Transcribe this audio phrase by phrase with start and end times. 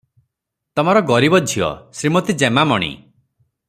[0.79, 1.69] ତମର ଗରିବ ଝିଅ,
[2.01, 2.93] ଶ୍ରୀମତୀ ଜେମାମଣି